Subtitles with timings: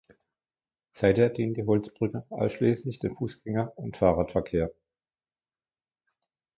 [0.93, 4.73] Seither dient die Holzbrücke ausschliesslich dem Fussgänger- und Fahrradverkehr.